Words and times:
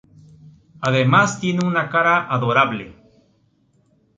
Además 0.81 1.39
tiene 1.39 1.63
una 1.63 1.87
cara 1.87 2.25
adorable. 2.27 2.95